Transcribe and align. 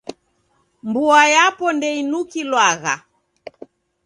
Mboa 0.89 1.23
yapo 1.35 1.65
ndeinukilwagha. 1.75 2.93